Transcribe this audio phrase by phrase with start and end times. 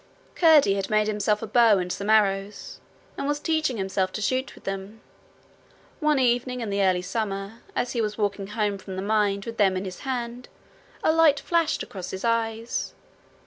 [0.33, 2.79] Curdie had made himself a bow and some arrows,
[3.19, 4.99] and was teaching himself to shoot with them.
[5.99, 9.57] One evening in the early summer, as he was walking home from the mine with
[9.57, 10.49] them in his hand,
[11.03, 12.95] a light flashed across his eyes.